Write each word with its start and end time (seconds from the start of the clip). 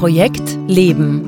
Projekt 0.00 0.56
Leben. 0.66 1.20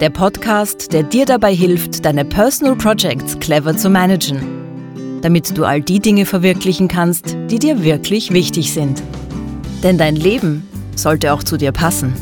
Der 0.00 0.08
Podcast, 0.08 0.92
der 0.92 1.02
dir 1.02 1.26
dabei 1.26 1.52
hilft, 1.52 2.04
deine 2.04 2.24
Personal 2.24 2.76
Projects 2.76 3.36
clever 3.40 3.76
zu 3.76 3.90
managen, 3.90 5.20
damit 5.20 5.58
du 5.58 5.64
all 5.64 5.80
die 5.80 5.98
Dinge 5.98 6.26
verwirklichen 6.26 6.86
kannst, 6.86 7.36
die 7.50 7.58
dir 7.58 7.82
wirklich 7.82 8.32
wichtig 8.32 8.72
sind. 8.72 9.02
Denn 9.82 9.98
dein 9.98 10.14
Leben 10.14 10.68
sollte 10.94 11.32
auch 11.32 11.42
zu 11.42 11.56
dir 11.56 11.72
passen. 11.72 12.14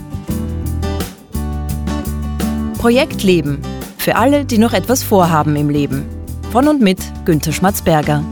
Projekt 2.79 3.23
Leben. 3.23 3.61
Für 3.99 4.17
alle, 4.17 4.47
die 4.47 4.57
noch 4.57 4.73
etwas 4.73 5.03
vorhaben 5.03 5.57
im 5.57 5.69
Leben. 5.69 6.07
Von 6.53 6.69
und 6.69 6.81
mit 6.81 7.01
Günter 7.27 7.53
Schmatzberger. 7.53 8.25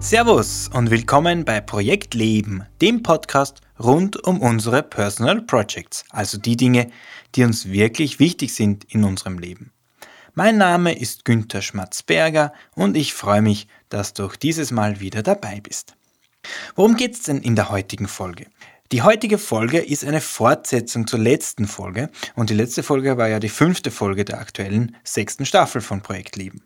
Servus 0.00 0.68
und 0.74 0.90
willkommen 0.90 1.44
bei 1.44 1.60
Projekt 1.60 2.14
Leben, 2.14 2.64
dem 2.80 3.04
Podcast 3.04 3.60
rund 3.78 4.22
um 4.24 4.40
unsere 4.40 4.82
Personal 4.82 5.42
Projects, 5.42 6.04
also 6.10 6.38
die 6.38 6.56
Dinge, 6.56 6.90
die 7.34 7.44
uns 7.44 7.68
wirklich 7.68 8.18
wichtig 8.18 8.54
sind 8.54 8.84
in 8.92 9.04
unserem 9.04 9.38
Leben. 9.38 9.72
Mein 10.34 10.56
Name 10.56 10.96
ist 10.96 11.24
Günther 11.24 11.62
Schmatzberger 11.62 12.52
und 12.74 12.96
ich 12.96 13.12
freue 13.12 13.42
mich, 13.42 13.66
dass 13.88 14.14
du 14.14 14.24
auch 14.24 14.36
dieses 14.36 14.70
Mal 14.70 15.00
wieder 15.00 15.22
dabei 15.22 15.60
bist. 15.60 15.96
Worum 16.76 16.96
geht 16.96 17.14
es 17.14 17.22
denn 17.22 17.40
in 17.40 17.56
der 17.56 17.70
heutigen 17.70 18.08
Folge? 18.08 18.46
Die 18.92 19.02
heutige 19.02 19.36
Folge 19.36 19.78
ist 19.80 20.04
eine 20.04 20.20
Fortsetzung 20.20 21.06
zur 21.06 21.18
letzten 21.18 21.66
Folge 21.66 22.08
und 22.36 22.50
die 22.50 22.54
letzte 22.54 22.82
Folge 22.82 23.18
war 23.18 23.28
ja 23.28 23.38
die 23.38 23.48
fünfte 23.48 23.90
Folge 23.90 24.24
der 24.24 24.38
aktuellen 24.38 24.96
sechsten 25.04 25.44
Staffel 25.44 25.80
von 25.80 26.00
Projekt 26.00 26.36
Leben. 26.36 26.62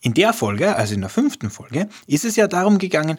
In 0.00 0.14
der 0.14 0.32
Folge, 0.32 0.76
also 0.76 0.94
in 0.94 1.00
der 1.00 1.10
fünften 1.10 1.50
Folge, 1.50 1.88
ist 2.06 2.24
es 2.24 2.36
ja 2.36 2.46
darum 2.46 2.78
gegangen, 2.78 3.18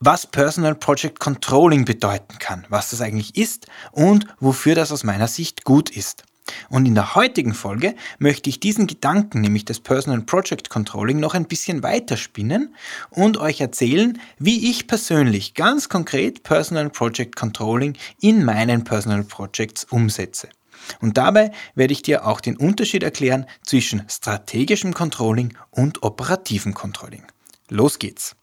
was 0.00 0.26
Personal 0.26 0.74
Project 0.74 1.18
Controlling 1.18 1.84
bedeuten 1.84 2.38
kann, 2.38 2.64
was 2.68 2.90
das 2.90 3.00
eigentlich 3.00 3.36
ist 3.36 3.66
und 3.92 4.26
wofür 4.40 4.74
das 4.74 4.92
aus 4.92 5.04
meiner 5.04 5.28
Sicht 5.28 5.64
gut 5.64 5.90
ist. 5.90 6.24
Und 6.70 6.86
in 6.86 6.94
der 6.94 7.14
heutigen 7.14 7.52
Folge 7.52 7.94
möchte 8.18 8.48
ich 8.48 8.60
diesen 8.60 8.86
Gedanken, 8.86 9.40
nämlich 9.40 9.64
das 9.64 9.80
Personal 9.80 10.22
Project 10.22 10.70
Controlling, 10.70 11.20
noch 11.20 11.34
ein 11.34 11.46
bisschen 11.46 11.82
weiterspinnen 11.82 12.74
und 13.10 13.36
euch 13.36 13.60
erzählen, 13.60 14.18
wie 14.38 14.70
ich 14.70 14.86
persönlich 14.86 15.54
ganz 15.54 15.88
konkret 15.88 16.42
Personal 16.42 16.90
Project 16.90 17.36
Controlling 17.36 17.96
in 18.20 18.44
meinen 18.44 18.84
Personal 18.84 19.24
Projects 19.24 19.84
umsetze. 19.84 20.48
Und 21.00 21.18
dabei 21.18 21.50
werde 21.74 21.92
ich 21.92 22.02
dir 22.02 22.26
auch 22.26 22.40
den 22.40 22.56
Unterschied 22.56 23.02
erklären 23.02 23.46
zwischen 23.62 24.04
strategischem 24.08 24.94
Controlling 24.94 25.54
und 25.70 26.02
operativem 26.02 26.72
Controlling. 26.72 27.24
Los 27.68 27.98
geht's! 27.98 28.37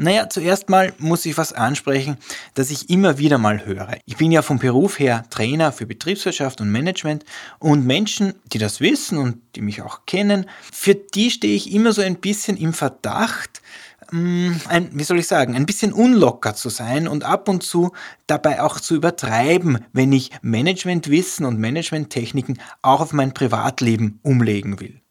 Naja, 0.00 0.28
zuerst 0.28 0.68
mal 0.68 0.92
muss 0.98 1.26
ich 1.26 1.36
was 1.36 1.52
ansprechen, 1.52 2.18
das 2.54 2.70
ich 2.70 2.88
immer 2.88 3.18
wieder 3.18 3.36
mal 3.36 3.66
höre. 3.66 3.96
Ich 4.06 4.16
bin 4.16 4.30
ja 4.30 4.42
vom 4.42 4.58
Beruf 4.58 4.98
her 4.98 5.24
Trainer 5.28 5.72
für 5.72 5.86
Betriebswirtschaft 5.86 6.60
und 6.60 6.70
Management 6.70 7.24
und 7.58 7.84
Menschen, 7.84 8.34
die 8.52 8.58
das 8.58 8.80
wissen 8.80 9.18
und 9.18 9.40
die 9.56 9.60
mich 9.60 9.82
auch 9.82 10.06
kennen, 10.06 10.46
für 10.72 10.94
die 10.94 11.30
stehe 11.30 11.56
ich 11.56 11.72
immer 11.72 11.92
so 11.92 12.00
ein 12.00 12.16
bisschen 12.16 12.56
im 12.56 12.72
Verdacht, 12.72 13.60
Mm, 14.10 14.52
ein, 14.68 14.88
wie 14.92 15.04
soll 15.04 15.18
ich 15.18 15.26
sagen, 15.26 15.54
ein 15.54 15.66
bisschen 15.66 15.92
unlocker 15.92 16.54
zu 16.54 16.70
sein 16.70 17.08
und 17.08 17.24
ab 17.24 17.48
und 17.48 17.62
zu 17.62 17.92
dabei 18.26 18.62
auch 18.62 18.80
zu 18.80 18.94
übertreiben, 18.94 19.84
wenn 19.92 20.12
ich 20.12 20.30
Managementwissen 20.40 21.44
und 21.44 21.58
Managementtechniken 21.58 22.58
auch 22.80 23.00
auf 23.00 23.12
mein 23.12 23.34
Privatleben 23.34 24.18
umlegen 24.22 24.80
will. 24.80 25.02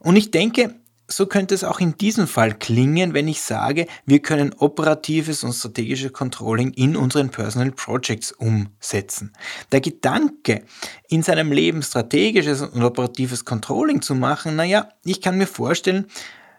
Und 0.00 0.16
ich 0.16 0.32
denke, 0.32 0.74
so 1.16 1.26
könnte 1.26 1.54
es 1.54 1.62
auch 1.62 1.80
in 1.80 1.96
diesem 1.96 2.26
Fall 2.26 2.54
klingen, 2.54 3.14
wenn 3.14 3.28
ich 3.28 3.40
sage, 3.40 3.86
wir 4.04 4.20
können 4.20 4.52
operatives 4.54 5.44
und 5.44 5.52
strategisches 5.52 6.12
Controlling 6.12 6.72
in 6.72 6.96
unseren 6.96 7.30
Personal 7.30 7.70
Projects 7.70 8.32
umsetzen. 8.32 9.32
Der 9.70 9.80
Gedanke, 9.80 10.64
in 11.08 11.22
seinem 11.22 11.52
Leben 11.52 11.82
strategisches 11.82 12.62
und 12.62 12.82
operatives 12.82 13.44
Controlling 13.44 14.02
zu 14.02 14.14
machen, 14.14 14.56
naja, 14.56 14.88
ich 15.04 15.20
kann 15.20 15.38
mir 15.38 15.46
vorstellen, 15.46 16.06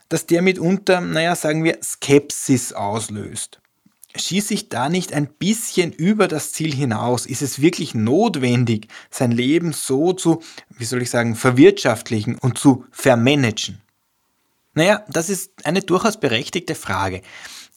dass 0.08 0.26
der 0.26 0.42
mitunter, 0.42 1.02
naja, 1.02 1.36
sagen 1.36 1.64
wir, 1.64 1.80
Skepsis 1.84 2.72
auslöst. 2.72 3.60
Schieße 4.16 4.54
ich 4.54 4.70
da 4.70 4.88
nicht 4.88 5.12
ein 5.12 5.28
bisschen 5.28 5.92
über 5.92 6.30
das 6.30 6.54
Ziel 6.54 6.74
hinaus? 6.74 7.26
Ist 7.26 7.42
es 7.42 7.62
wirklich 7.62 7.94
notwendig, 7.94 8.88
sein 9.10 9.32
Leben 9.32 9.74
so 9.74 10.14
zu, 10.14 10.42
wie 10.70 10.86
soll 10.86 11.02
ich 11.02 11.10
sagen, 11.10 11.36
verwirtschaftlichen 11.36 12.38
und 12.38 12.58
zu 12.58 12.86
vermanagen? 12.92 13.82
Naja, 14.76 15.04
das 15.08 15.30
ist 15.30 15.66
eine 15.66 15.82
durchaus 15.82 16.20
berechtigte 16.20 16.76
Frage. 16.76 17.22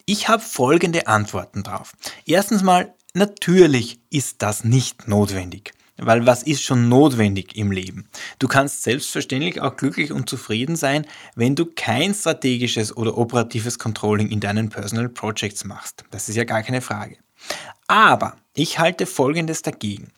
Ich 0.04 0.28
habe 0.28 0.42
folgende 0.42 1.06
Antworten 1.06 1.62
drauf. 1.62 1.92
Erstens 2.26 2.62
mal, 2.62 2.94
natürlich 3.14 4.00
ist 4.10 4.42
das 4.42 4.64
nicht 4.64 5.09
notwendig. 5.09 5.72
Weil 6.00 6.26
was 6.26 6.44
ist 6.44 6.62
schon 6.62 6.88
notwendig 6.88 7.56
im 7.56 7.72
Leben? 7.72 8.09
Du 8.38 8.47
kannst 8.47 8.84
selbstverständlich 8.84 9.60
auch 9.60 9.76
glücklich 9.76 10.12
und 10.12 10.28
zufrieden 10.28 10.76
sein, 10.76 11.06
wenn 11.34 11.56
du 11.56 11.66
kein 11.66 12.14
strategisches 12.14 12.97
oder 12.97 13.19
operatives 13.19 13.80
Controlling 13.80 14.28
in 14.28 14.38
deinen 14.38 14.69
Personal 14.69 15.09
Projects 15.09 15.65
machst. 15.65 16.04
Das 16.12 16.28
ist 16.28 16.36
ja 16.36 16.44
gar 16.44 16.62
keine 16.62 16.82
Frage. 16.82 17.19
Aber 17.88 18.36
ich 18.54 18.78
halte 18.78 19.06
Folgendes 19.06 19.62
dagegen. 19.62 20.12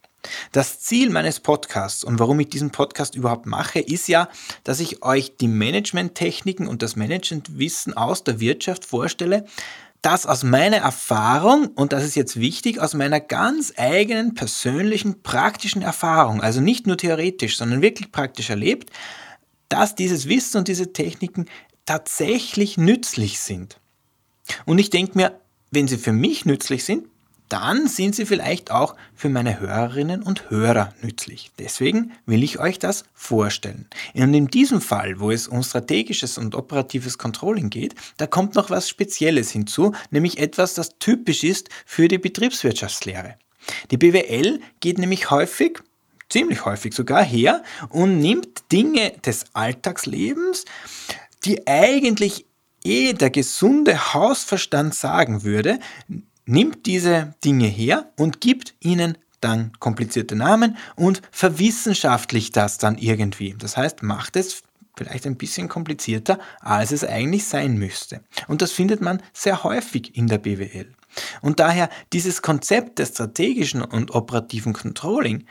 Das 0.52 0.80
Ziel 0.80 1.10
meines 1.10 1.40
Podcasts 1.40 2.04
und 2.04 2.18
warum 2.18 2.40
ich 2.40 2.48
diesen 2.48 2.70
Podcast 2.70 3.14
überhaupt 3.14 3.46
mache, 3.46 3.80
ist 3.80 4.08
ja, 4.08 4.28
dass 4.64 4.80
ich 4.80 5.02
euch 5.02 5.36
die 5.36 5.48
Management-Techniken 5.48 6.66
und 6.66 6.82
das 6.82 6.96
Managementwissen 6.96 7.96
aus 7.96 8.24
der 8.24 8.40
Wirtschaft 8.40 8.84
vorstelle, 8.84 9.44
das 10.02 10.26
aus 10.26 10.44
meiner 10.44 10.78
Erfahrung, 10.78 11.68
und 11.68 11.92
das 11.92 12.04
ist 12.04 12.14
jetzt 12.14 12.40
wichtig, 12.40 12.80
aus 12.80 12.94
meiner 12.94 13.20
ganz 13.20 13.74
eigenen, 13.76 14.34
persönlichen, 14.34 15.22
praktischen 15.22 15.82
Erfahrung, 15.82 16.40
also 16.40 16.60
nicht 16.60 16.86
nur 16.86 16.96
theoretisch, 16.96 17.58
sondern 17.58 17.82
wirklich 17.82 18.10
praktisch 18.10 18.48
erlebt, 18.50 18.90
dass 19.68 19.94
dieses 19.94 20.26
Wissen 20.28 20.58
und 20.58 20.68
diese 20.68 20.92
Techniken 20.92 21.46
tatsächlich 21.84 22.78
nützlich 22.78 23.40
sind. 23.40 23.78
Und 24.64 24.78
ich 24.78 24.90
denke 24.90 25.16
mir, 25.16 25.40
wenn 25.70 25.86
sie 25.86 25.98
für 25.98 26.12
mich 26.12 26.44
nützlich 26.44 26.84
sind, 26.84 27.06
dann 27.50 27.88
sind 27.88 28.14
sie 28.14 28.26
vielleicht 28.26 28.70
auch 28.70 28.94
für 29.14 29.28
meine 29.28 29.60
Hörerinnen 29.60 30.22
und 30.22 30.50
Hörer 30.50 30.94
nützlich. 31.02 31.50
Deswegen 31.58 32.12
will 32.24 32.42
ich 32.42 32.58
euch 32.58 32.78
das 32.78 33.04
vorstellen. 33.12 33.86
Und 34.14 34.32
in 34.32 34.46
diesem 34.46 34.80
Fall, 34.80 35.20
wo 35.20 35.30
es 35.30 35.48
um 35.48 35.62
strategisches 35.62 36.38
und 36.38 36.54
operatives 36.54 37.18
Controlling 37.18 37.68
geht, 37.68 37.94
da 38.16 38.26
kommt 38.26 38.54
noch 38.54 38.70
was 38.70 38.88
Spezielles 38.88 39.50
hinzu, 39.50 39.92
nämlich 40.10 40.38
etwas, 40.38 40.74
das 40.74 40.98
typisch 40.98 41.44
ist 41.44 41.68
für 41.84 42.08
die 42.08 42.18
Betriebswirtschaftslehre. 42.18 43.34
Die 43.90 43.96
BWL 43.96 44.60
geht 44.78 44.98
nämlich 44.98 45.30
häufig, 45.30 45.80
ziemlich 46.28 46.64
häufig 46.64 46.94
sogar 46.94 47.24
her 47.24 47.62
und 47.88 48.18
nimmt 48.18 48.70
Dinge 48.72 49.12
des 49.24 49.46
Alltagslebens, 49.52 50.64
die 51.44 51.66
eigentlich 51.66 52.46
eh 52.84 53.12
der 53.12 53.30
gesunde 53.30 54.14
Hausverstand 54.14 54.94
sagen 54.94 55.42
würde, 55.42 55.78
nimmt 56.50 56.86
diese 56.86 57.34
Dinge 57.44 57.66
her 57.66 58.12
und 58.16 58.40
gibt 58.40 58.74
ihnen 58.80 59.16
dann 59.40 59.72
komplizierte 59.78 60.36
Namen 60.36 60.76
und 60.96 61.22
verwissenschaftlicht 61.30 62.56
das 62.56 62.78
dann 62.78 62.98
irgendwie. 62.98 63.54
Das 63.58 63.76
heißt, 63.76 64.02
macht 64.02 64.36
es 64.36 64.62
vielleicht 64.96 65.26
ein 65.26 65.36
bisschen 65.36 65.68
komplizierter, 65.68 66.38
als 66.60 66.92
es 66.92 67.04
eigentlich 67.04 67.46
sein 67.46 67.78
müsste. 67.78 68.22
Und 68.48 68.60
das 68.60 68.72
findet 68.72 69.00
man 69.00 69.22
sehr 69.32 69.64
häufig 69.64 70.14
in 70.16 70.26
der 70.26 70.38
BWL. 70.38 70.92
Und 71.40 71.58
daher 71.58 71.88
dieses 72.12 72.42
Konzept 72.42 72.98
des 72.98 73.10
strategischen 73.10 73.82
und 73.82 74.14
operativen 74.14 74.74
Controlling, 74.74 75.46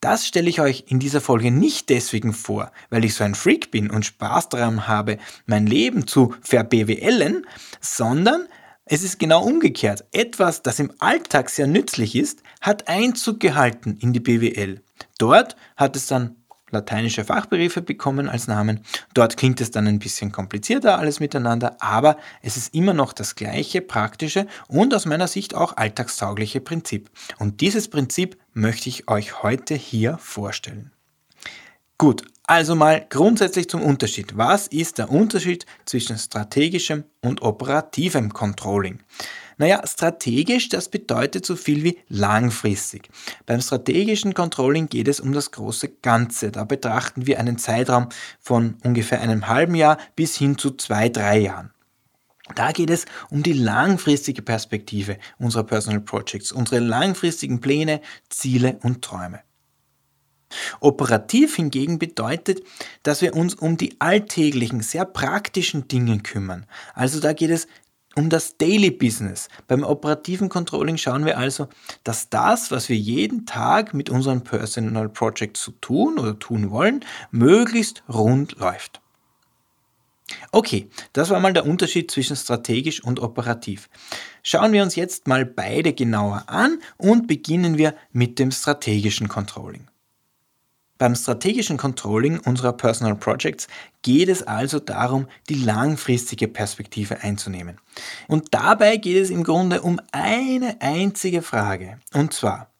das 0.00 0.26
stelle 0.26 0.48
ich 0.48 0.60
euch 0.60 0.84
in 0.88 0.98
dieser 0.98 1.20
Folge 1.20 1.50
nicht 1.50 1.88
deswegen 1.88 2.32
vor, 2.32 2.72
weil 2.90 3.04
ich 3.04 3.14
so 3.14 3.24
ein 3.24 3.34
Freak 3.34 3.70
bin 3.70 3.90
und 3.90 4.06
Spaß 4.06 4.50
daran 4.50 4.86
habe, 4.86 5.18
mein 5.46 5.66
Leben 5.66 6.06
zu 6.06 6.34
verbWLen, 6.42 7.46
sondern 7.80 8.46
es 8.86 9.02
ist 9.02 9.18
genau 9.18 9.42
umgekehrt. 9.42 10.04
Etwas, 10.12 10.62
das 10.62 10.78
im 10.78 10.92
Alltag 10.98 11.48
sehr 11.48 11.66
nützlich 11.66 12.14
ist, 12.16 12.42
hat 12.60 12.88
Einzug 12.88 13.40
gehalten 13.40 13.96
in 14.00 14.12
die 14.12 14.20
BWL. 14.20 14.82
Dort 15.18 15.56
hat 15.76 15.96
es 15.96 16.06
dann 16.06 16.36
lateinische 16.70 17.24
Fachbegriffe 17.24 17.80
bekommen 17.80 18.28
als 18.28 18.46
Namen. 18.46 18.80
Dort 19.14 19.36
klingt 19.36 19.60
es 19.60 19.70
dann 19.70 19.86
ein 19.86 20.00
bisschen 20.00 20.32
komplizierter 20.32 20.98
alles 20.98 21.20
miteinander, 21.20 21.76
aber 21.80 22.18
es 22.42 22.56
ist 22.56 22.74
immer 22.74 22.92
noch 22.92 23.12
das 23.12 23.36
gleiche 23.36 23.80
praktische 23.80 24.46
und 24.68 24.92
aus 24.92 25.06
meiner 25.06 25.28
Sicht 25.28 25.54
auch 25.54 25.76
alltagstaugliche 25.76 26.60
Prinzip. 26.60 27.10
Und 27.38 27.60
dieses 27.60 27.88
Prinzip 27.88 28.36
möchte 28.52 28.88
ich 28.88 29.08
euch 29.08 29.42
heute 29.42 29.74
hier 29.74 30.18
vorstellen. 30.18 30.92
Gut, 31.96 32.24
also 32.46 32.74
mal 32.74 33.06
grundsätzlich 33.08 33.68
zum 33.68 33.82
Unterschied. 33.82 34.36
Was 34.36 34.66
ist 34.66 34.98
der 34.98 35.10
Unterschied 35.10 35.64
zwischen 35.86 36.18
strategischem 36.18 37.04
und 37.22 37.42
operativem 37.42 38.32
Controlling? 38.32 39.00
Naja, 39.56 39.82
strategisch, 39.86 40.68
das 40.68 40.88
bedeutet 40.88 41.46
so 41.46 41.56
viel 41.56 41.84
wie 41.84 41.98
langfristig. 42.08 43.08
Beim 43.46 43.60
strategischen 43.60 44.34
Controlling 44.34 44.88
geht 44.88 45.08
es 45.08 45.20
um 45.20 45.32
das 45.32 45.52
große 45.52 45.88
Ganze. 46.02 46.50
Da 46.50 46.64
betrachten 46.64 47.26
wir 47.26 47.38
einen 47.38 47.56
Zeitraum 47.56 48.08
von 48.40 48.76
ungefähr 48.82 49.20
einem 49.20 49.46
halben 49.46 49.74
Jahr 49.74 49.98
bis 50.16 50.36
hin 50.36 50.58
zu 50.58 50.72
zwei, 50.72 51.08
drei 51.08 51.38
Jahren. 51.38 51.70
Da 52.54 52.72
geht 52.72 52.90
es 52.90 53.06
um 53.30 53.42
die 53.42 53.54
langfristige 53.54 54.42
Perspektive 54.42 55.18
unserer 55.38 55.64
Personal 55.64 56.00
Projects, 56.00 56.52
unsere 56.52 56.80
langfristigen 56.80 57.60
Pläne, 57.60 58.02
Ziele 58.28 58.78
und 58.82 59.02
Träume. 59.02 59.40
Operativ 60.80 61.56
hingegen 61.56 61.98
bedeutet, 61.98 62.62
dass 63.02 63.22
wir 63.22 63.34
uns 63.34 63.54
um 63.54 63.76
die 63.76 64.00
alltäglichen, 64.00 64.80
sehr 64.80 65.04
praktischen 65.04 65.88
Dinge 65.88 66.20
kümmern. 66.20 66.66
Also 66.94 67.20
da 67.20 67.32
geht 67.32 67.50
es 67.50 67.66
um 68.14 68.30
das 68.30 68.56
Daily 68.56 68.90
Business. 68.90 69.48
Beim 69.66 69.82
operativen 69.82 70.48
Controlling 70.48 70.96
schauen 70.96 71.24
wir 71.24 71.38
also, 71.38 71.68
dass 72.04 72.30
das, 72.30 72.70
was 72.70 72.88
wir 72.88 72.96
jeden 72.96 73.46
Tag 73.46 73.94
mit 73.94 74.10
unseren 74.10 74.44
Personal 74.44 75.08
Projects 75.08 75.62
zu 75.62 75.72
tun 75.72 76.18
oder 76.18 76.38
tun 76.38 76.70
wollen, 76.70 77.04
möglichst 77.30 78.02
rund 78.08 78.56
läuft. 78.58 79.00
Okay, 80.52 80.88
das 81.12 81.30
war 81.30 81.40
mal 81.40 81.52
der 81.52 81.66
Unterschied 81.66 82.10
zwischen 82.10 82.36
strategisch 82.36 83.02
und 83.02 83.20
operativ. 83.20 83.88
Schauen 84.42 84.72
wir 84.72 84.82
uns 84.82 84.96
jetzt 84.96 85.26
mal 85.26 85.44
beide 85.44 85.92
genauer 85.92 86.44
an 86.46 86.78
und 86.96 87.26
beginnen 87.26 87.76
wir 87.78 87.94
mit 88.12 88.38
dem 88.38 88.50
strategischen 88.50 89.28
Controlling. 89.28 89.86
Beim 91.04 91.16
strategischen 91.16 91.76
Controlling 91.76 92.38
unserer 92.38 92.72
Personal 92.72 93.14
Projects 93.14 93.68
geht 94.00 94.30
es 94.30 94.42
also 94.42 94.78
darum, 94.78 95.26
die 95.50 95.54
langfristige 95.56 96.48
Perspektive 96.48 97.22
einzunehmen. 97.22 97.78
Und 98.26 98.54
dabei 98.54 98.96
geht 98.96 99.22
es 99.22 99.28
im 99.28 99.44
Grunde 99.44 99.82
um 99.82 100.00
eine 100.12 100.80
einzige 100.80 101.42
Frage. 101.42 101.98
Und 102.14 102.32
zwar, 102.32 102.72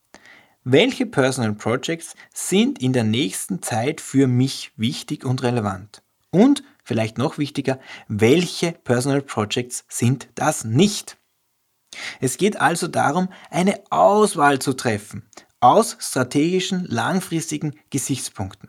welche 0.63 1.05
Personal 1.05 1.53
Projects 1.53 2.15
sind 2.33 2.81
in 2.81 2.95
der 2.95 3.05
nächsten 3.05 3.61
Zeit 3.61 4.01
für 4.01 4.27
mich 4.27 4.73
wichtig 4.79 5.27
und 5.27 5.43
relevant? 5.43 6.03
Und 6.31 6.63
vielleicht 6.83 7.19
noch 7.19 7.37
wichtiger, 7.37 7.79
welche 8.09 8.73
Personal 8.73 9.21
Projects 9.21 9.85
sind 9.91 10.29
das 10.35 10.65
nicht? 10.65 11.19
Es 12.23 12.39
geht 12.39 12.59
also 12.59 12.89
darum, 12.89 13.29
eine 13.51 13.83
Auswahl 13.91 14.61
zu 14.61 14.73
treffen 14.73 15.29
aus 15.65 15.97
strategischen, 15.99 16.85
langfristigen 16.91 17.75
Gesichtspunkten. 17.89 18.69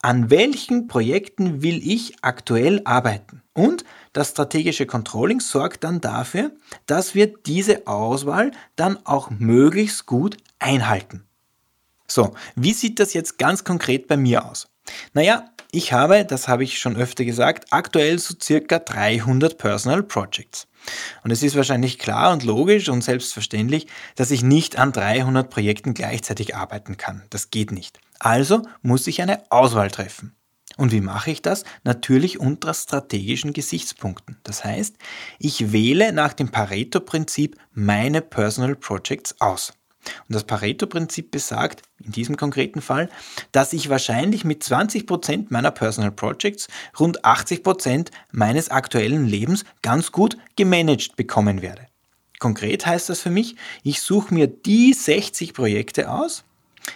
An 0.00 0.30
welchen 0.30 0.86
Projekten 0.86 1.60
will 1.60 1.80
ich 1.84 2.14
aktuell 2.22 2.82
arbeiten? 2.84 3.42
Und 3.52 3.84
das 4.12 4.30
strategische 4.30 4.86
Controlling 4.86 5.40
sorgt 5.40 5.82
dann 5.82 6.00
dafür, 6.00 6.52
dass 6.86 7.16
wir 7.16 7.26
diese 7.26 7.88
Auswahl 7.88 8.52
dann 8.76 8.96
auch 9.04 9.30
möglichst 9.30 10.06
gut 10.06 10.36
einhalten. 10.60 11.24
So, 12.06 12.32
wie 12.54 12.74
sieht 12.74 13.00
das 13.00 13.12
jetzt 13.12 13.38
ganz 13.38 13.64
konkret 13.64 14.06
bei 14.06 14.16
mir 14.16 14.44
aus? 14.44 14.68
Naja, 15.14 15.50
ich 15.72 15.92
habe, 15.92 16.24
das 16.24 16.46
habe 16.46 16.62
ich 16.62 16.78
schon 16.78 16.96
öfter 16.96 17.24
gesagt, 17.24 17.72
aktuell 17.72 18.20
so 18.20 18.34
circa 18.40 18.78
300 18.78 19.58
Personal 19.58 20.04
Projects. 20.04 20.68
Und 21.24 21.30
es 21.30 21.42
ist 21.42 21.56
wahrscheinlich 21.56 21.98
klar 21.98 22.32
und 22.32 22.44
logisch 22.44 22.88
und 22.88 23.02
selbstverständlich, 23.02 23.86
dass 24.14 24.30
ich 24.30 24.42
nicht 24.42 24.78
an 24.78 24.92
300 24.92 25.48
Projekten 25.50 25.94
gleichzeitig 25.94 26.56
arbeiten 26.56 26.96
kann. 26.96 27.22
Das 27.30 27.50
geht 27.50 27.72
nicht. 27.72 27.98
Also 28.18 28.62
muss 28.82 29.06
ich 29.06 29.22
eine 29.22 29.50
Auswahl 29.50 29.90
treffen. 29.90 30.36
Und 30.76 30.92
wie 30.92 31.00
mache 31.00 31.30
ich 31.30 31.42
das? 31.42 31.64
Natürlich 31.84 32.38
unter 32.38 32.74
strategischen 32.74 33.52
Gesichtspunkten. 33.52 34.36
Das 34.42 34.64
heißt, 34.64 34.96
ich 35.38 35.72
wähle 35.72 36.12
nach 36.12 36.34
dem 36.34 36.50
Pareto-Prinzip 36.50 37.56
meine 37.72 38.20
Personal 38.20 38.76
Projects 38.76 39.40
aus. 39.40 39.72
Und 40.28 40.34
das 40.34 40.44
Pareto-Prinzip 40.44 41.30
besagt, 41.30 41.82
in 42.04 42.12
diesem 42.12 42.36
konkreten 42.36 42.80
Fall, 42.80 43.08
dass 43.52 43.72
ich 43.72 43.88
wahrscheinlich 43.88 44.44
mit 44.44 44.62
20% 44.62 45.46
meiner 45.50 45.70
Personal 45.70 46.12
Projects 46.12 46.68
rund 46.98 47.24
80% 47.24 48.08
meines 48.32 48.70
aktuellen 48.70 49.26
Lebens 49.26 49.64
ganz 49.82 50.12
gut 50.12 50.36
gemanagt 50.56 51.16
bekommen 51.16 51.62
werde. 51.62 51.86
Konkret 52.38 52.86
heißt 52.86 53.08
das 53.08 53.20
für 53.20 53.30
mich, 53.30 53.56
ich 53.82 54.02
suche 54.02 54.34
mir 54.34 54.46
die 54.46 54.92
60 54.92 55.54
Projekte 55.54 56.10
aus, 56.10 56.44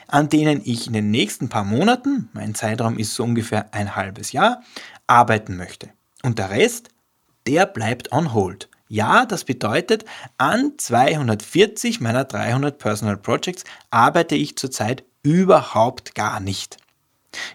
an 0.07 0.29
denen 0.29 0.61
ich 0.65 0.87
in 0.87 0.93
den 0.93 1.11
nächsten 1.11 1.49
paar 1.49 1.65
Monaten, 1.65 2.29
mein 2.33 2.55
Zeitraum 2.55 2.99
ist 2.99 3.15
so 3.15 3.25
ungefähr 3.25 3.73
ein 3.73 3.97
halbes 3.97 4.33
Jahr, 4.33 4.63
arbeiten 5.07 5.57
möchte. 5.57 5.91
Und 6.23 6.39
der 6.39 6.51
Rest, 6.51 6.91
der 7.47 7.67
bleibt 7.67 8.13
on 8.13 8.33
hold. 8.33 8.69
Ja, 8.93 9.25
das 9.25 9.45
bedeutet, 9.45 10.05
an 10.37 10.73
240 10.77 12.01
meiner 12.01 12.25
300 12.25 12.77
Personal 12.77 13.17
Projects 13.17 13.63
arbeite 13.91 14.35
ich 14.35 14.57
zurzeit 14.57 15.05
überhaupt 15.23 16.17
gar 16.17 16.41
nicht. 16.41 16.77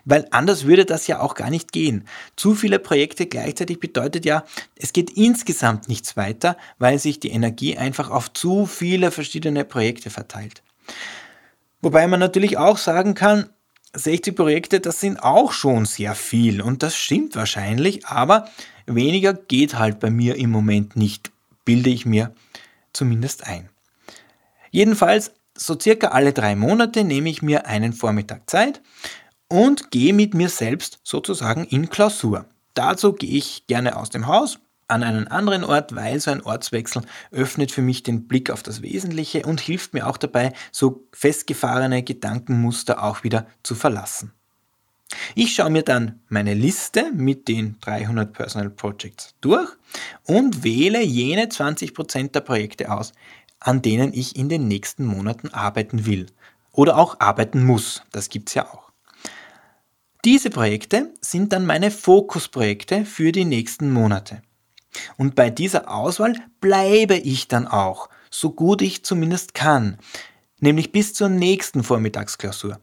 Weil 0.06 0.30
anders 0.32 0.64
würde 0.64 0.86
das 0.86 1.08
ja 1.08 1.20
auch 1.20 1.36
gar 1.36 1.50
nicht 1.50 1.74
gehen. 1.74 2.08
Zu 2.38 2.56
viele 2.56 2.80
Projekte 2.80 3.26
gleichzeitig 3.26 3.82
bedeutet 3.82 4.24
ja, 4.24 4.46
es 4.78 4.94
geht 4.94 5.10
insgesamt 5.10 5.90
nichts 5.90 6.16
weiter, 6.16 6.56
weil 6.80 7.00
sich 7.00 7.20
die 7.20 7.32
Energie 7.32 7.78
einfach 7.78 8.10
auf 8.10 8.32
zu 8.32 8.66
viele 8.66 9.12
verschiedene 9.12 9.66
Projekte 9.66 10.10
verteilt. 10.10 10.64
Wobei 11.82 12.08
man 12.08 12.22
natürlich 12.22 12.58
auch 12.58 12.78
sagen 12.78 13.14
kann, 13.14 13.50
60 13.94 14.38
Projekte, 14.38 14.80
das 14.80 15.02
sind 15.02 15.22
auch 15.22 15.52
schon 15.52 15.86
sehr 15.86 16.16
viel 16.16 16.62
und 16.62 16.82
das 16.82 16.96
stimmt 16.96 17.36
wahrscheinlich, 17.36 18.06
aber 18.08 18.48
Weniger 18.88 19.34
geht 19.34 19.78
halt 19.78 20.00
bei 20.00 20.10
mir 20.10 20.36
im 20.36 20.52
Moment 20.52 20.96
nicht, 20.96 21.32
bilde 21.64 21.90
ich 21.90 22.06
mir 22.06 22.34
zumindest 22.94 23.48
ein. 23.48 23.70
Jedenfalls, 24.72 25.32
so 25.58 25.80
circa 25.80 26.10
alle 26.10 26.34
drei 26.34 26.56
Monate 26.56 27.04
nehme 27.04 27.30
ich 27.30 27.42
mir 27.42 27.66
einen 27.66 27.94
Vormittag 27.94 28.50
Zeit 28.50 28.82
und 29.48 29.92
gehe 29.92 30.14
mit 30.14 30.34
mir 30.34 30.50
selbst 30.50 31.00
sozusagen 31.04 31.66
in 31.66 31.90
Klausur. 31.90 32.46
Dazu 32.74 33.14
gehe 33.14 33.38
ich 33.38 33.68
gerne 33.68 33.96
aus 33.96 34.10
dem 34.10 34.28
Haus 34.28 34.60
an 34.88 35.02
einen 35.02 35.28
anderen 35.28 35.64
Ort, 35.64 35.96
weil 35.96 36.20
so 36.20 36.30
ein 36.30 36.44
Ortswechsel 36.44 37.04
öffnet 37.32 37.72
für 37.72 37.82
mich 37.82 38.04
den 38.04 38.28
Blick 38.28 38.52
auf 38.52 38.64
das 38.64 38.82
Wesentliche 38.82 39.44
und 39.44 39.62
hilft 39.62 39.94
mir 39.94 40.08
auch 40.08 40.18
dabei, 40.18 40.54
so 40.72 41.08
festgefahrene 41.12 42.04
Gedankenmuster 42.04 43.02
auch 43.04 43.24
wieder 43.24 43.48
zu 43.64 43.76
verlassen. 43.76 44.34
Ich 45.36 45.54
schaue 45.54 45.70
mir 45.70 45.84
dann 45.84 46.22
meine 46.30 46.54
Liste 46.54 47.12
mit 47.14 47.48
den 47.48 47.78
300 47.82 48.34
Personal 48.34 48.70
Projects 48.70 49.36
durch 49.42 49.70
und 50.24 50.64
wähle 50.64 51.02
jene 51.04 51.46
20% 51.46 52.32
der 52.32 52.42
Projekte 52.42 52.92
aus, 52.92 53.14
an 53.60 53.82
denen 53.82 54.14
ich 54.14 54.36
in 54.36 54.50
den 54.50 54.68
nächsten 54.68 55.06
Monaten 55.06 55.50
arbeiten 55.50 56.06
will 56.06 56.28
oder 56.72 56.98
auch 56.98 57.20
arbeiten 57.20 57.64
muss. 57.64 58.04
Das 58.12 58.30
gibt 58.30 58.50
es 58.50 58.56
ja 58.56 58.66
auch. 58.72 58.92
Diese 60.26 60.50
Projekte 60.50 61.14
sind 61.22 61.54
dann 61.54 61.66
meine 61.66 61.92
Fokusprojekte 61.92 63.06
für 63.06 63.32
die 63.32 63.46
nächsten 63.46 63.92
Monate. 63.92 64.42
Und 65.18 65.36
bei 65.36 65.50
dieser 65.50 65.92
Auswahl 65.92 66.36
bleibe 66.62 67.16
ich 67.16 67.48
dann 67.48 67.68
auch, 67.68 68.10
so 68.32 68.52
gut 68.52 68.82
ich 68.82 69.04
zumindest 69.06 69.54
kann, 69.54 70.00
nämlich 70.60 70.92
bis 70.92 71.14
zur 71.14 71.30
nächsten 71.30 71.84
Vormittagsklausur. 71.84 72.80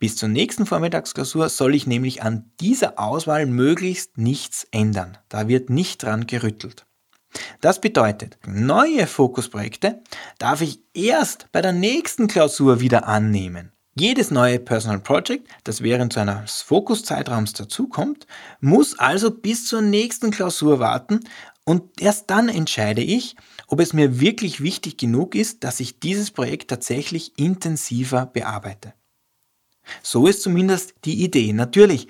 Bis 0.00 0.16
zur 0.16 0.30
nächsten 0.30 0.64
Vormittagsklausur 0.64 1.50
soll 1.50 1.74
ich 1.74 1.86
nämlich 1.86 2.22
an 2.22 2.50
dieser 2.58 2.98
Auswahl 2.98 3.44
möglichst 3.44 4.16
nichts 4.16 4.66
ändern. 4.72 5.18
Da 5.28 5.46
wird 5.46 5.68
nicht 5.68 6.02
dran 6.02 6.26
gerüttelt. 6.26 6.86
Das 7.60 7.82
bedeutet, 7.82 8.38
neue 8.46 9.06
Fokusprojekte 9.06 10.02
darf 10.38 10.62
ich 10.62 10.80
erst 10.94 11.48
bei 11.52 11.60
der 11.60 11.74
nächsten 11.74 12.28
Klausur 12.28 12.80
wieder 12.80 13.06
annehmen. 13.06 13.72
Jedes 13.94 14.30
neue 14.30 14.58
Personal 14.58 15.00
Project, 15.00 15.46
das 15.64 15.82
während 15.82 16.14
so 16.14 16.20
eines 16.20 16.62
Fokuszeitraums 16.62 17.52
dazukommt, 17.52 18.26
muss 18.60 18.98
also 18.98 19.30
bis 19.30 19.66
zur 19.66 19.82
nächsten 19.82 20.30
Klausur 20.30 20.78
warten 20.78 21.20
und 21.64 22.00
erst 22.00 22.30
dann 22.30 22.48
entscheide 22.48 23.02
ich, 23.02 23.36
ob 23.66 23.80
es 23.80 23.92
mir 23.92 24.18
wirklich 24.18 24.62
wichtig 24.62 24.96
genug 24.96 25.34
ist, 25.34 25.62
dass 25.62 25.78
ich 25.78 26.00
dieses 26.00 26.30
Projekt 26.30 26.70
tatsächlich 26.70 27.38
intensiver 27.38 28.24
bearbeite. 28.24 28.94
So 30.02 30.26
ist 30.26 30.42
zumindest 30.42 30.94
die 31.04 31.22
Idee. 31.24 31.52
Natürlich, 31.52 32.08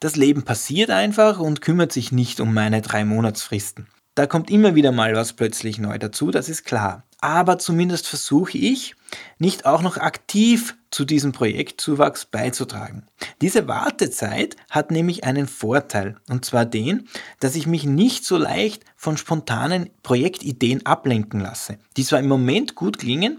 das 0.00 0.16
Leben 0.16 0.42
passiert 0.42 0.90
einfach 0.90 1.38
und 1.38 1.60
kümmert 1.60 1.92
sich 1.92 2.12
nicht 2.12 2.40
um 2.40 2.52
meine 2.54 2.82
drei 2.82 3.04
Monatsfristen. 3.04 3.86
Da 4.14 4.26
kommt 4.26 4.50
immer 4.50 4.74
wieder 4.74 4.92
mal 4.92 5.14
was 5.14 5.32
plötzlich 5.32 5.78
neu 5.78 5.96
dazu, 5.98 6.30
das 6.30 6.48
ist 6.48 6.64
klar. 6.64 7.04
Aber 7.20 7.58
zumindest 7.58 8.08
versuche 8.08 8.58
ich, 8.58 8.96
nicht 9.38 9.64
auch 9.64 9.80
noch 9.80 9.96
aktiv 9.96 10.76
zu 10.90 11.04
diesem 11.04 11.32
Projektzuwachs 11.32 12.26
beizutragen. 12.26 13.06
Diese 13.40 13.68
Wartezeit 13.68 14.56
hat 14.68 14.90
nämlich 14.90 15.24
einen 15.24 15.46
Vorteil, 15.46 16.16
und 16.28 16.44
zwar 16.44 16.66
den, 16.66 17.08
dass 17.40 17.54
ich 17.54 17.66
mich 17.66 17.84
nicht 17.84 18.24
so 18.24 18.36
leicht 18.36 18.84
von 18.96 19.16
spontanen 19.16 19.88
Projektideen 20.02 20.84
ablenken 20.84 21.40
lasse, 21.40 21.78
die 21.96 22.04
zwar 22.04 22.18
im 22.18 22.28
Moment 22.28 22.74
gut 22.74 22.98
klingen, 22.98 23.38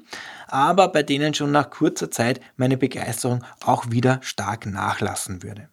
aber 0.53 0.89
bei 0.89 1.01
denen 1.01 1.33
schon 1.33 1.51
nach 1.51 1.72
kurzer 1.72 2.12
Zeit 2.12 2.39
meine 2.57 2.77
Begeisterung 2.77 3.43
auch 3.65 3.89
wieder 3.89 4.19
stark 4.22 4.67
nachlassen 4.67 5.41
würde. 5.41 5.69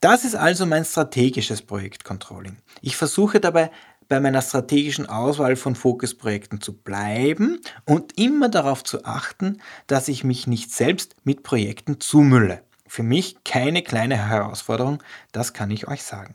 Das 0.00 0.24
ist 0.24 0.34
also 0.34 0.66
mein 0.66 0.84
strategisches 0.84 1.62
Projektcontrolling. 1.62 2.58
Ich 2.82 2.96
versuche 2.96 3.40
dabei 3.40 3.70
bei 4.08 4.20
meiner 4.20 4.42
strategischen 4.42 5.06
Auswahl 5.06 5.56
von 5.56 5.74
Fokusprojekten 5.74 6.60
zu 6.60 6.76
bleiben 6.76 7.60
und 7.86 8.18
immer 8.18 8.48
darauf 8.48 8.84
zu 8.84 9.04
achten, 9.04 9.62
dass 9.86 10.08
ich 10.08 10.24
mich 10.24 10.46
nicht 10.46 10.70
selbst 10.72 11.16
mit 11.24 11.42
Projekten 11.42 12.00
zumülle. 12.00 12.62
Für 12.86 13.02
mich 13.02 13.44
keine 13.44 13.82
kleine 13.82 14.28
Herausforderung, 14.28 15.02
das 15.32 15.52
kann 15.52 15.70
ich 15.70 15.88
euch 15.88 16.02
sagen. 16.02 16.34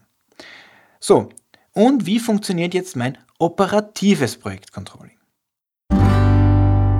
So, 0.99 1.29
Und 1.73 2.05
wie 2.05 2.19
funktioniert 2.19 2.73
jetzt 2.73 2.95
mein 2.95 3.17
operatives 3.37 4.37
Projektcontrolling? 4.37 5.17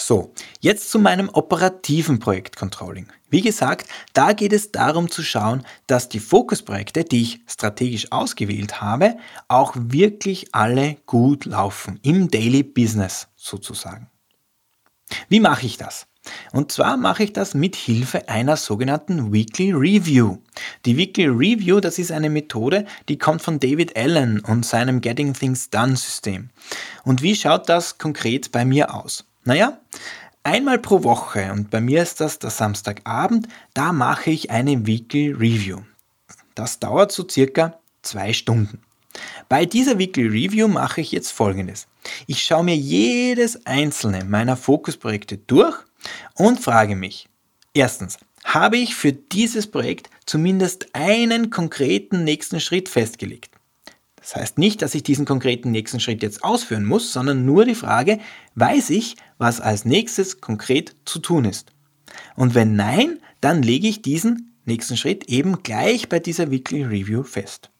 So, 0.00 0.32
jetzt 0.60 0.90
zu 0.90 0.98
meinem 0.98 1.28
operativen 1.28 2.20
Projektcontrolling. 2.20 3.08
Wie 3.28 3.42
gesagt, 3.42 3.86
da 4.14 4.32
geht 4.32 4.54
es 4.54 4.72
darum 4.72 5.10
zu 5.10 5.22
schauen, 5.22 5.62
dass 5.86 6.08
die 6.08 6.20
Fokusprojekte, 6.20 7.04
die 7.04 7.20
ich 7.20 7.40
strategisch 7.46 8.10
ausgewählt 8.10 8.80
habe, 8.80 9.18
auch 9.48 9.74
wirklich 9.76 10.54
alle 10.54 10.96
gut 11.04 11.44
laufen, 11.44 12.00
im 12.02 12.30
Daily 12.30 12.62
Business 12.62 13.28
sozusagen. 13.36 14.08
Wie 15.28 15.40
mache 15.40 15.66
ich 15.66 15.76
das? 15.76 16.06
Und 16.52 16.72
zwar 16.72 16.96
mache 16.96 17.24
ich 17.24 17.34
das 17.34 17.52
mit 17.52 17.76
Hilfe 17.76 18.26
einer 18.26 18.56
sogenannten 18.56 19.34
Weekly 19.34 19.72
Review. 19.72 20.38
Die 20.86 20.96
Weekly 20.96 21.26
Review, 21.26 21.80
das 21.80 21.98
ist 21.98 22.10
eine 22.10 22.30
Methode, 22.30 22.86
die 23.10 23.18
kommt 23.18 23.42
von 23.42 23.60
David 23.60 23.96
Allen 23.98 24.40
und 24.40 24.64
seinem 24.64 25.02
Getting 25.02 25.34
Things 25.34 25.68
Done 25.68 25.96
System. 25.96 26.48
Und 27.04 27.20
wie 27.20 27.34
schaut 27.34 27.68
das 27.68 27.98
konkret 27.98 28.50
bei 28.50 28.64
mir 28.64 28.94
aus? 28.94 29.26
Naja, 29.44 29.78
einmal 30.42 30.78
pro 30.78 31.02
Woche, 31.02 31.50
und 31.52 31.70
bei 31.70 31.80
mir 31.80 32.02
ist 32.02 32.20
das 32.20 32.38
der 32.38 32.50
Samstagabend, 32.50 33.48
da 33.72 33.92
mache 33.92 34.30
ich 34.30 34.50
eine 34.50 34.86
Weekly 34.86 35.30
Review. 35.30 35.80
Das 36.54 36.78
dauert 36.78 37.10
so 37.10 37.26
circa 37.28 37.78
zwei 38.02 38.32
Stunden. 38.32 38.82
Bei 39.48 39.64
dieser 39.64 39.98
Weekly 39.98 40.26
Review 40.26 40.68
mache 40.68 41.00
ich 41.00 41.12
jetzt 41.12 41.32
folgendes. 41.32 41.88
Ich 42.26 42.42
schaue 42.42 42.64
mir 42.64 42.76
jedes 42.76 43.66
einzelne 43.66 44.24
meiner 44.24 44.56
Fokusprojekte 44.56 45.38
durch 45.38 45.76
und 46.34 46.60
frage 46.60 46.94
mich, 46.94 47.28
erstens, 47.74 48.18
habe 48.44 48.76
ich 48.76 48.94
für 48.94 49.12
dieses 49.12 49.66
Projekt 49.66 50.10
zumindest 50.26 50.94
einen 50.94 51.50
konkreten 51.50 52.24
nächsten 52.24 52.60
Schritt 52.60 52.88
festgelegt? 52.88 53.50
Das 54.20 54.36
heißt 54.36 54.58
nicht, 54.58 54.82
dass 54.82 54.94
ich 54.94 55.02
diesen 55.02 55.24
konkreten 55.24 55.70
nächsten 55.70 55.98
Schritt 55.98 56.22
jetzt 56.22 56.44
ausführen 56.44 56.84
muss, 56.84 57.12
sondern 57.12 57.44
nur 57.44 57.64
die 57.64 57.74
Frage, 57.74 58.18
weiß 58.54 58.90
ich, 58.90 59.16
was 59.38 59.60
als 59.60 59.84
nächstes 59.84 60.40
konkret 60.40 60.94
zu 61.06 61.18
tun 61.18 61.46
ist? 61.46 61.72
Und 62.36 62.54
wenn 62.54 62.76
nein, 62.76 63.18
dann 63.40 63.62
lege 63.62 63.88
ich 63.88 64.02
diesen 64.02 64.52
nächsten 64.66 64.96
Schritt 64.96 65.24
eben 65.24 65.62
gleich 65.62 66.08
bei 66.08 66.18
dieser 66.18 66.50
Weekly 66.50 66.84
Review 66.84 67.22
fest. 67.22 67.70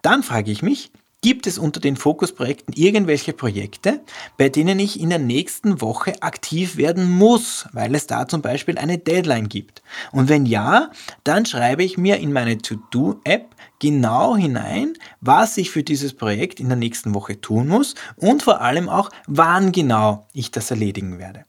Dann 0.00 0.22
frage 0.22 0.50
ich 0.50 0.62
mich, 0.62 0.90
Gibt 1.24 1.46
es 1.46 1.56
unter 1.56 1.78
den 1.78 1.94
Fokusprojekten 1.94 2.74
irgendwelche 2.74 3.32
Projekte, 3.32 4.00
bei 4.38 4.48
denen 4.48 4.80
ich 4.80 4.98
in 4.98 5.08
der 5.08 5.20
nächsten 5.20 5.80
Woche 5.80 6.20
aktiv 6.20 6.76
werden 6.76 7.08
muss, 7.08 7.68
weil 7.72 7.94
es 7.94 8.08
da 8.08 8.26
zum 8.26 8.42
Beispiel 8.42 8.76
eine 8.76 8.98
Deadline 8.98 9.48
gibt? 9.48 9.84
Und 10.10 10.28
wenn 10.28 10.46
ja, 10.46 10.90
dann 11.22 11.46
schreibe 11.46 11.84
ich 11.84 11.96
mir 11.96 12.16
in 12.16 12.32
meine 12.32 12.58
To-Do-App 12.58 13.54
genau 13.78 14.36
hinein, 14.36 14.94
was 15.20 15.56
ich 15.58 15.70
für 15.70 15.84
dieses 15.84 16.12
Projekt 16.12 16.58
in 16.58 16.66
der 16.66 16.76
nächsten 16.76 17.14
Woche 17.14 17.40
tun 17.40 17.68
muss 17.68 17.94
und 18.16 18.42
vor 18.42 18.60
allem 18.60 18.88
auch, 18.88 19.08
wann 19.28 19.70
genau 19.70 20.26
ich 20.32 20.50
das 20.50 20.72
erledigen 20.72 21.20
werde. 21.20 21.44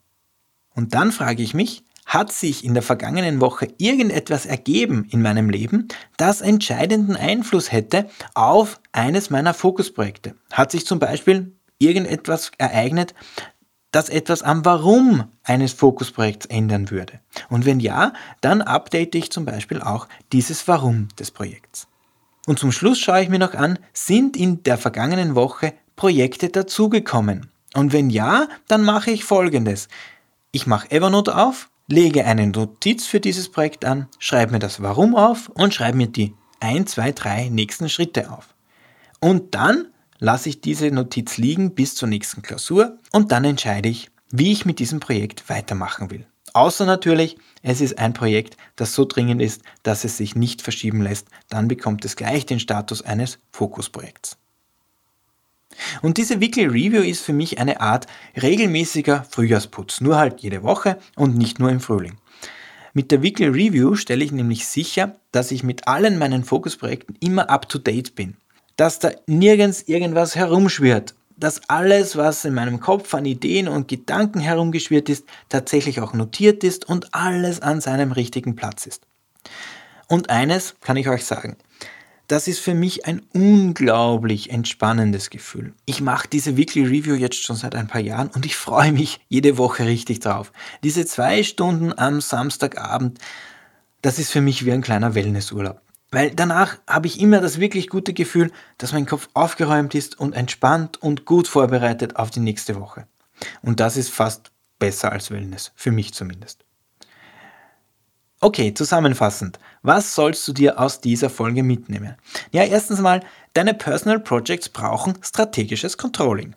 Und 0.76 0.94
dann 0.94 1.12
frage 1.12 1.42
ich 1.42 1.56
mich, 1.56 1.84
hat 2.14 2.32
sich 2.32 2.64
in 2.64 2.76
der 2.76 2.84
vergangenen 2.84 3.42
Woche 3.42 3.70
irgendetwas 3.80 4.46
ergeben 4.46 5.08
in 5.10 5.24
meinem 5.24 5.50
Leben, 5.50 5.88
das 6.16 6.42
entscheidenden 6.42 7.16
Einfluss 7.16 7.72
hätte 7.72 8.08
auf 8.36 8.80
eines 8.92 9.32
meiner 9.32 9.56
Fokusprojekte? 9.56 10.36
Hat 10.52 10.72
sich 10.72 10.86
zum 10.86 11.00
Beispiel 11.00 11.56
irgendetwas 11.80 12.52
ereignet, 12.60 13.16
das 13.92 14.10
etwas 14.10 14.44
am 14.44 14.64
Warum 14.64 15.24
eines 15.44 15.74
Fokusprojekts 15.74 16.46
ändern 16.46 16.92
würde? 16.92 17.20
Und 17.50 17.66
wenn 17.66 17.80
ja, 17.80 18.14
dann 18.42 18.62
update 18.62 19.16
ich 19.16 19.32
zum 19.32 19.46
Beispiel 19.46 19.82
auch 19.82 20.08
dieses 20.32 20.68
Warum 20.68 21.08
des 21.20 21.32
Projekts. 21.32 21.88
Und 22.46 22.60
zum 22.60 22.72
Schluss 22.72 23.00
schaue 23.00 23.24
ich 23.24 23.30
mir 23.30 23.40
noch 23.40 23.56
an, 23.56 23.80
sind 23.92 24.38
in 24.38 24.62
der 24.64 24.78
vergangenen 24.78 25.34
Woche 25.34 25.74
Projekte 25.96 26.50
dazugekommen? 26.50 27.50
Und 27.74 27.92
wenn 27.92 28.12
ja, 28.12 28.48
dann 28.68 28.84
mache 28.84 29.10
ich 29.10 29.24
folgendes. 29.24 29.88
Ich 30.52 30.68
mache 30.68 30.92
Evernote 30.92 31.36
auf 31.36 31.70
lege 31.94 32.26
eine 32.26 32.48
Notiz 32.48 33.06
für 33.06 33.20
dieses 33.20 33.50
Projekt 33.50 33.86
an, 33.86 34.08
schreibe 34.18 34.54
mir 34.54 34.60
das 34.60 34.82
Warum 34.82 35.16
auf 35.16 35.50
und 35.50 35.76
schreibe 35.76 35.98
mir 35.98 36.08
die 36.08 36.34
1, 36.60 36.92
2, 36.92 37.12
3 37.12 37.50
nächsten 37.50 37.88
Schritte 37.88 38.32
auf. 38.32 38.56
Und 39.20 39.54
dann 39.54 39.90
lasse 40.18 40.50
ich 40.50 40.60
diese 40.60 40.90
Notiz 40.90 41.38
liegen 41.38 41.76
bis 41.76 41.94
zur 41.94 42.10
nächsten 42.10 42.42
Klausur 42.42 42.98
und 43.12 43.32
dann 43.32 43.46
entscheide 43.46 43.90
ich, 43.90 44.10
wie 44.32 44.52
ich 44.52 44.66
mit 44.66 44.80
diesem 44.80 45.00
Projekt 45.00 45.48
weitermachen 45.50 46.10
will. 46.10 46.26
Außer 46.54 46.86
natürlich, 46.86 47.38
es 47.62 47.80
ist 47.80 48.00
ein 48.00 48.14
Projekt, 48.14 48.58
das 48.76 48.96
so 48.96 49.06
dringend 49.06 49.42
ist, 49.42 49.62
dass 49.84 50.04
es 50.04 50.18
sich 50.18 50.36
nicht 50.36 50.64
verschieben 50.64 51.02
lässt, 51.02 51.28
dann 51.50 51.68
bekommt 51.68 52.06
es 52.06 52.16
gleich 52.16 52.48
den 52.48 52.60
Status 52.60 53.04
eines 53.04 53.38
Fokusprojekts. 53.52 54.38
Und 56.02 56.18
diese 56.18 56.40
Weekly 56.42 56.66
Review 56.66 57.02
ist 57.02 57.22
für 57.22 57.34
mich 57.34 57.60
eine 57.60 57.82
Art 57.82 58.08
regelmäßiger 58.42 59.26
Frühjahrsputz, 59.30 60.02
nur 60.02 60.18
halt 60.18 60.42
jede 60.42 60.64
Woche 60.64 60.98
und 61.16 61.38
nicht 61.38 61.60
nur 61.60 61.70
im 61.70 61.80
Frühling. 61.80 62.18
Mit 62.94 63.12
der 63.12 63.24
Weekly 63.24 63.48
Review 63.48 63.96
stelle 63.96 64.24
ich 64.24 64.32
nämlich 64.32 64.68
sicher, 64.68 65.16
dass 65.32 65.52
ich 65.52 65.64
mit 65.64 65.88
allen 65.88 66.20
meinen 66.20 66.44
Fokusprojekten 66.44 67.18
immer 67.20 67.50
up 67.50 67.68
to 67.68 67.80
date 67.80 68.14
bin. 68.14 68.36
Dass 68.76 69.00
da 69.00 69.12
nirgends 69.26 69.84
irgendwas 69.84 70.36
herumschwirrt. 70.36 71.16
Dass 71.36 71.68
alles, 71.70 72.16
was 72.16 72.46
in 72.46 72.54
meinem 72.54 72.80
Kopf 72.80 73.14
an 73.16 73.26
Ideen 73.26 73.68
und 73.68 73.88
Gedanken 73.88 74.40
herumgeschwirrt 74.40 75.10
ist, 75.10 75.26
tatsächlich 75.50 76.02
auch 76.02 76.14
notiert 76.14 76.64
ist 76.64 76.88
und 76.88 77.16
alles 77.16 77.62
an 77.62 77.82
seinem 77.82 78.12
richtigen 78.12 78.56
Platz 78.56 78.86
ist. 78.86 79.02
Und 80.08 80.30
eines 80.30 80.76
kann 80.80 80.96
ich 80.96 81.10
euch 81.10 81.26
sagen. 81.26 81.58
Das 82.34 82.48
ist 82.48 82.58
für 82.58 82.74
mich 82.74 83.06
ein 83.06 83.22
unglaublich 83.36 84.50
entspannendes 84.50 85.30
Gefühl. 85.30 85.76
Ich 85.86 86.02
mache 86.02 86.28
diese 86.28 86.58
Weekly 86.58 86.84
Review 86.84 87.14
jetzt 87.14 87.44
schon 87.44 87.56
seit 87.56 87.76
ein 87.76 87.86
paar 87.86 88.02
Jahren 88.02 88.30
und 88.30 88.44
ich 88.44 88.56
freue 88.56 88.92
mich 88.92 89.20
jede 89.30 89.60
Woche 89.60 89.86
richtig 89.86 90.22
drauf. 90.22 90.52
Diese 90.84 91.06
zwei 91.06 91.44
Stunden 91.44 91.96
am 91.96 92.22
Samstagabend, 92.22 93.20
das 94.02 94.18
ist 94.18 94.32
für 94.32 94.42
mich 94.42 94.66
wie 94.66 94.72
ein 94.72 94.82
kleiner 94.82 95.14
Wellnessurlaub. 95.14 95.80
Weil 96.10 96.32
danach 96.32 96.80
habe 96.88 97.06
ich 97.06 97.22
immer 97.22 97.40
das 97.40 97.60
wirklich 97.60 97.88
gute 97.88 98.14
Gefühl, 98.14 98.52
dass 98.80 98.94
mein 98.94 99.06
Kopf 99.06 99.30
aufgeräumt 99.36 99.94
ist 99.94 100.20
und 100.20 100.34
entspannt 100.34 101.00
und 101.00 101.26
gut 101.26 101.48
vorbereitet 101.48 102.16
auf 102.16 102.32
die 102.32 102.40
nächste 102.40 102.82
Woche. 102.82 103.06
Und 103.62 103.80
das 103.80 103.96
ist 103.96 104.10
fast 104.10 104.50
besser 104.80 105.12
als 105.12 105.30
Wellness, 105.30 105.72
für 105.76 105.92
mich 105.92 106.16
zumindest. 106.16 106.66
Okay, 108.44 108.74
zusammenfassend, 108.74 109.58
was 109.84 110.16
sollst 110.16 110.46
du 110.46 110.52
dir 110.52 110.78
aus 110.78 111.00
dieser 111.00 111.30
Folge 111.30 111.64
mitnehmen? 111.64 112.16
Ja, 112.52 112.66
erstens 112.66 113.00
mal, 113.00 113.22
deine 113.54 113.74
Personal 113.74 114.20
Projects 114.20 114.68
brauchen 114.68 115.14
strategisches 115.22 115.98
Controlling. 115.98 116.54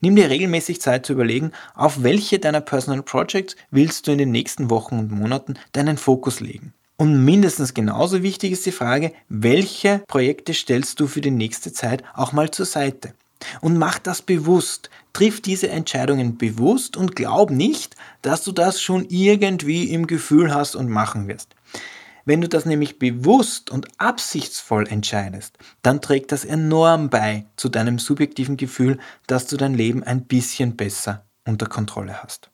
Nimm 0.00 0.16
dir 0.16 0.30
regelmäßig 0.30 0.80
Zeit 0.80 1.06
zu 1.06 1.12
überlegen, 1.12 1.52
auf 1.76 2.02
welche 2.02 2.40
deiner 2.40 2.60
Personal 2.60 3.04
Projects 3.04 3.54
willst 3.70 4.08
du 4.08 4.10
in 4.10 4.18
den 4.18 4.32
nächsten 4.32 4.68
Wochen 4.68 4.98
und 4.98 5.12
Monaten 5.12 5.54
deinen 5.70 5.96
Fokus 5.96 6.40
legen. 6.40 6.74
Und 6.96 7.24
mindestens 7.24 7.72
genauso 7.72 8.24
wichtig 8.24 8.50
ist 8.50 8.66
die 8.66 8.72
Frage, 8.72 9.12
welche 9.28 10.02
Projekte 10.08 10.54
stellst 10.54 10.98
du 10.98 11.06
für 11.06 11.20
die 11.20 11.30
nächste 11.30 11.72
Zeit 11.72 12.02
auch 12.14 12.32
mal 12.32 12.50
zur 12.50 12.66
Seite? 12.66 13.14
Und 13.60 13.78
mach 13.78 13.98
das 13.98 14.22
bewusst. 14.22 14.90
Triff 15.12 15.40
diese 15.42 15.68
Entscheidungen 15.68 16.38
bewusst 16.38 16.96
und 16.96 17.16
glaub 17.16 17.50
nicht, 17.50 17.96
dass 18.22 18.44
du 18.44 18.52
das 18.52 18.80
schon 18.80 19.06
irgendwie 19.08 19.90
im 19.90 20.06
Gefühl 20.06 20.54
hast 20.54 20.74
und 20.74 20.88
machen 20.88 21.28
wirst. 21.28 21.54
Wenn 22.24 22.40
du 22.40 22.48
das 22.48 22.66
nämlich 22.66 22.98
bewusst 22.98 23.70
und 23.70 23.88
absichtsvoll 23.98 24.86
entscheidest, 24.86 25.58
dann 25.82 26.00
trägt 26.00 26.30
das 26.30 26.44
enorm 26.44 27.10
bei 27.10 27.46
zu 27.56 27.68
deinem 27.68 27.98
subjektiven 27.98 28.56
Gefühl, 28.56 28.98
dass 29.26 29.46
du 29.48 29.56
dein 29.56 29.74
Leben 29.74 30.04
ein 30.04 30.24
bisschen 30.24 30.76
besser 30.76 31.24
unter 31.44 31.66
Kontrolle 31.66 32.22
hast. 32.22 32.52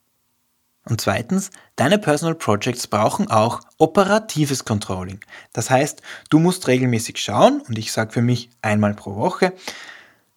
Und 0.88 1.02
zweitens, 1.02 1.50
deine 1.76 1.98
Personal 1.98 2.34
Projects 2.34 2.86
brauchen 2.86 3.30
auch 3.30 3.60
operatives 3.76 4.64
Controlling. 4.64 5.20
Das 5.52 5.68
heißt, 5.68 6.00
du 6.30 6.38
musst 6.38 6.66
regelmäßig 6.66 7.18
schauen, 7.18 7.60
und 7.68 7.78
ich 7.78 7.92
sage 7.92 8.12
für 8.12 8.22
mich 8.22 8.48
einmal 8.62 8.94
pro 8.94 9.16
Woche, 9.16 9.52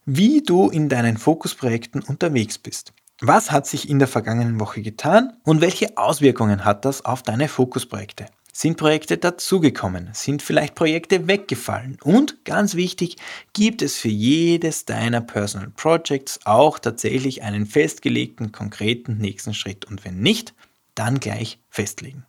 wie 0.05 0.41
du 0.41 0.69
in 0.69 0.89
deinen 0.89 1.17
Fokusprojekten 1.17 2.01
unterwegs 2.01 2.57
bist. 2.57 2.93
Was 3.19 3.51
hat 3.51 3.67
sich 3.67 3.89
in 3.89 3.99
der 3.99 4.07
vergangenen 4.07 4.59
Woche 4.59 4.81
getan 4.81 5.33
und 5.43 5.61
welche 5.61 5.97
Auswirkungen 5.97 6.65
hat 6.65 6.85
das 6.85 7.05
auf 7.05 7.21
deine 7.21 7.47
Fokusprojekte? 7.47 8.25
Sind 8.53 8.77
Projekte 8.77 9.17
dazugekommen? 9.17 10.09
Sind 10.13 10.41
vielleicht 10.41 10.75
Projekte 10.75 11.27
weggefallen? 11.27 11.97
Und 12.03 12.43
ganz 12.43 12.75
wichtig, 12.75 13.15
gibt 13.53 13.81
es 13.81 13.95
für 13.95 14.09
jedes 14.09 14.85
deiner 14.85 15.21
Personal 15.21 15.69
Projects 15.69 16.39
auch 16.45 16.77
tatsächlich 16.77 17.43
einen 17.43 17.65
festgelegten, 17.65 18.51
konkreten 18.51 19.17
nächsten 19.17 19.53
Schritt? 19.53 19.85
Und 19.85 20.03
wenn 20.03 20.19
nicht, 20.19 20.53
dann 20.95 21.19
gleich 21.21 21.59
festlegen. 21.69 22.25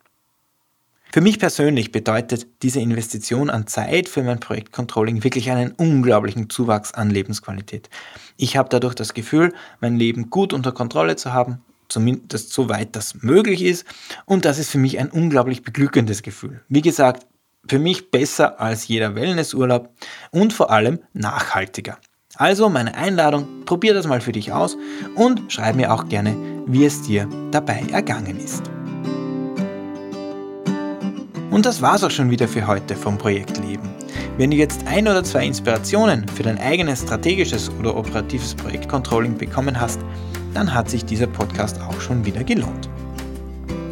Für 1.13 1.21
mich 1.21 1.39
persönlich 1.39 1.93
bedeutet 1.93 2.47
diese 2.63 2.81
Investition 2.81 3.51
an 3.51 3.67
Zeit 3.67 4.09
für 4.09 4.23
mein 4.23 4.41
Projektcontrolling 4.41 5.23
wirklich 5.23 5.51
einen 5.51 5.73
unglaublichen 5.73 6.49
Zuwachs 6.49 6.95
an 6.95 7.11
Lebensqualität. 7.11 7.91
Ich 8.39 8.57
habe 8.57 8.71
dadurch 8.71 8.95
das 8.95 9.13
Gefühl, 9.13 9.53
mein 9.83 9.97
Leben 9.97 10.31
gut 10.31 10.55
unter 10.55 10.73
Kontrolle 10.73 11.17
zu 11.17 11.35
haben, 11.35 11.61
zumindest 11.91 12.55
soweit 12.55 12.97
das 12.97 13.23
möglich 13.23 13.63
ist. 13.63 13.85
Und 14.25 14.47
das 14.47 14.59
ist 14.59 14.71
für 14.71 14.79
mich 14.79 14.99
ein 14.99 15.11
unglaublich 15.11 15.63
beglückendes 15.63 16.23
Gefühl. 16.23 16.63
Wie 16.71 16.81
gesagt, 16.81 17.27
für 17.69 17.79
mich 17.79 18.11
besser 18.11 18.59
als 18.59 18.89
jeder 18.89 19.15
Wellnessurlaub 19.15 19.91
und 20.31 20.55
vor 20.55 20.71
allem 20.71 20.99
nachhaltiger. 21.13 21.99
Also 22.37 22.71
meine 22.71 22.95
Einladung, 22.95 23.67
probier 23.67 23.93
das 23.93 24.07
mal 24.07 24.23
für 24.23 24.33
dich 24.33 24.51
aus 24.53 24.79
und 25.15 25.53
schreib 25.53 25.77
mir 25.77 25.93
auch 25.93 26.09
gerne, 26.09 26.35
wie 26.67 26.87
es 26.87 27.03
dir 27.03 27.29
dabei 27.51 27.85
ergangen 27.93 28.41
ist. 28.41 28.72
Und 31.53 31.67
das 31.67 31.83
war's 31.83 32.03
auch 32.03 32.11
schon 32.11 32.31
wieder 32.31 32.49
für 32.49 32.67
heute 32.67 32.97
vom 32.97 33.19
Projekt 33.19 33.59
Leben. 33.59 33.91
Wenn 34.39 34.51
du 34.51 34.57
jetzt 34.57 34.87
ein 34.87 35.07
oder 35.07 35.23
zwei 35.23 35.45
Inspirationen 35.45 36.27
für 36.29 36.43
dein 36.43 36.59
eigenes 36.59 37.03
strategisches 37.03 37.71
oder 37.79 37.95
operatives 37.95 38.55
Projektcontrolling 38.55 39.37
bekommen 39.37 39.79
hast, 39.79 40.01
dann 40.55 40.73
hat 40.73 40.89
sich 40.89 41.05
dieser 41.05 41.27
Podcast 41.27 41.79
auch 41.83 42.01
schon 42.01 42.25
wieder 42.25 42.43
gelohnt. 42.43 42.89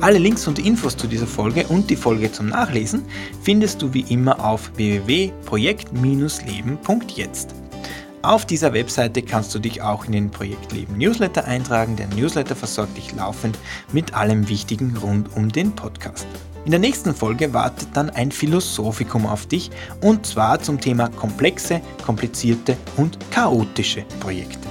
Alle 0.00 0.17
Links 0.17 0.49
und 0.49 0.59
Infos 0.59 0.97
zu 0.97 1.07
dieser 1.07 1.26
Folge 1.26 1.67
und 1.67 1.90
die 1.90 1.97
Folge 1.97 2.33
zum 2.33 2.49
Nachlesen 2.49 3.02
findest 3.43 3.83
du 3.83 3.93
wie 3.93 4.07
immer 4.09 4.43
auf 4.43 4.73
www.projekt-leben.jetzt. 4.76 7.55
Auf 8.23 8.47
dieser 8.47 8.73
Webseite 8.73 9.21
kannst 9.21 9.55
du 9.55 9.59
dich 9.59 9.83
auch 9.83 10.07
in 10.07 10.12
den 10.12 10.31
Projektleben 10.31 10.97
Newsletter 10.97 11.45
eintragen. 11.45 11.97
Der 11.97 12.09
Newsletter 12.09 12.57
versorgt 12.57 12.97
dich 12.97 13.14
laufend 13.14 13.59
mit 13.93 14.14
allem 14.14 14.49
Wichtigen 14.49 14.97
rund 14.97 15.37
um 15.37 15.50
den 15.50 15.73
Podcast. 15.73 16.26
In 16.64 16.73
der 16.73 16.81
nächsten 16.81 17.14
Folge 17.14 17.55
wartet 17.55 17.88
dann 17.95 18.11
ein 18.11 18.31
Philosophikum 18.31 19.26
auf 19.26 19.47
dich 19.47 19.71
und 20.02 20.26
zwar 20.26 20.61
zum 20.61 20.81
Thema 20.81 21.09
komplexe, 21.09 21.81
komplizierte 22.05 22.76
und 22.97 23.19
chaotische 23.31 24.05
Projekte. 24.21 24.69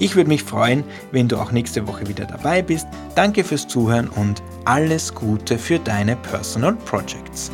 Ich 0.00 0.16
würde 0.16 0.28
mich 0.28 0.42
freuen, 0.42 0.84
wenn 1.10 1.28
du 1.28 1.38
auch 1.38 1.52
nächste 1.52 1.86
Woche 1.86 2.06
wieder 2.06 2.24
dabei 2.24 2.62
bist. 2.62 2.86
Danke 3.14 3.42
fürs 3.42 3.66
Zuhören 3.66 4.08
und 4.08 4.42
alles 4.64 5.14
Gute 5.14 5.58
für 5.58 5.78
deine 5.78 6.16
Personal 6.16 6.74
Projects. 6.84 7.50